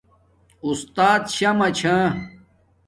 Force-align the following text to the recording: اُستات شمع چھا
اُستات 0.65 1.23
شمع 1.35 1.69
چھا 1.77 1.95